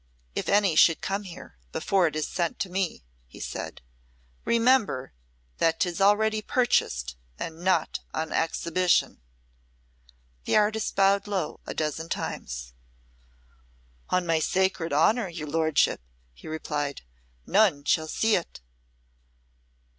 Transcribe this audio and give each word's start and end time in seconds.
"If 0.33 0.49
any 0.49 0.75
should 0.75 0.99
come 0.99 1.21
here 1.25 1.57
before 1.71 2.07
it 2.07 2.15
is 2.15 2.27
sent 2.27 2.57
to 2.61 2.71
me," 2.71 3.03
he 3.27 3.39
said, 3.39 3.83
"remember 4.45 5.13
that 5.59 5.79
'tis 5.79 6.01
already 6.01 6.41
purchased 6.41 7.15
and 7.37 7.63
not 7.63 7.99
on 8.11 8.31
exhibition." 8.33 9.21
The 10.45 10.57
artist 10.57 10.95
bowed 10.95 11.27
low 11.27 11.59
a 11.67 11.75
dozen 11.75 12.09
times. 12.09 12.73
"On 14.09 14.25
my 14.25 14.39
sacred 14.39 14.91
honour, 14.91 15.29
your 15.29 15.47
lordship," 15.47 16.01
he 16.33 16.47
replied, 16.47 17.03
"none 17.45 17.83
shall 17.83 18.07
see 18.07 18.35
it." 18.35 18.59